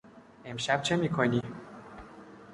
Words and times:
امشب 0.45 0.81
چه 0.81 0.95
می 0.95 1.09
کنی؟ 1.09 1.41